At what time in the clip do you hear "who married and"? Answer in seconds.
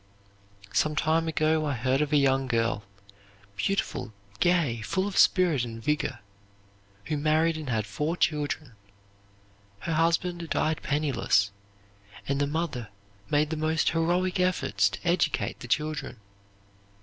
7.05-7.69